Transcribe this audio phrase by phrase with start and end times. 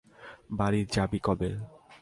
[0.51, 1.49] বাড়ি যাবি কবে?